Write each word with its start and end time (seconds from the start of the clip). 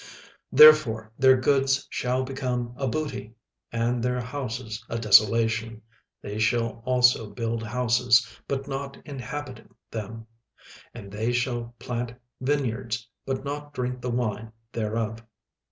36:001:013 0.01 0.09
Therefore 0.53 1.11
their 1.19 1.37
goods 1.37 1.85
shall 1.91 2.23
become 2.23 2.73
a 2.75 2.87
booty, 2.87 3.35
and 3.71 4.01
their 4.03 4.19
houses 4.19 4.83
a 4.89 4.97
desolation: 4.97 5.83
they 6.23 6.39
shall 6.39 6.81
also 6.85 7.29
build 7.29 7.61
houses, 7.61 8.27
but 8.47 8.67
not 8.67 8.97
inhabit 9.05 9.69
them; 9.91 10.25
and 10.91 11.11
they 11.11 11.31
shall 11.31 11.75
plant 11.77 12.13
vineyards, 12.39 13.07
but 13.27 13.45
not 13.45 13.75
drink 13.75 14.01
the 14.01 14.09
wine 14.09 14.51
thereof. 14.73 15.21